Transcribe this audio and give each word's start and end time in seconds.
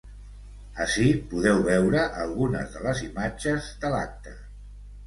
Ací 0.85 1.05
podeu 1.33 1.61
veure 1.69 2.01
algunes 2.25 2.75
de 2.79 2.85
les 2.89 3.07
imatges 3.13 3.71
de 3.87 3.95
l’acte. 3.97 4.37